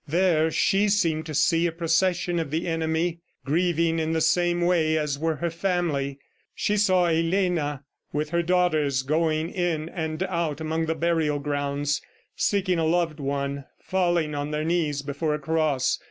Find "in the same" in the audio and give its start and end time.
3.99-4.61